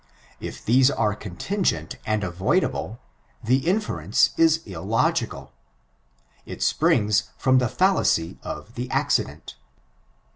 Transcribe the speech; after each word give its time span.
If 0.39 0.65
these 0.65 0.89
are 0.89 1.13
contingent 1.13 1.97
and 2.07 2.23
avoidable, 2.23 2.99
the 3.43 3.67
inference 3.69 4.31
is 4.35 4.65
illogical; 4.65 5.53
it 6.43 6.63
springs 6.63 7.25
from 7.37 7.59
the 7.59 7.69
fallacy 7.69 8.39
of 8.41 8.73
the 8.73 8.89
accident. 8.89 9.57